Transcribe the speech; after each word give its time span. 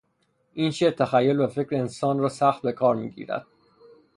این 0.53 0.71
شعر 0.71 0.91
تخیل 0.91 1.39
و 1.39 1.47
فکر 1.47 1.69
انسان 1.75 2.19
را 2.19 2.29
سخت 2.29 2.61
به 2.61 2.71
کار 2.71 2.95
میگیرد. 2.95 3.45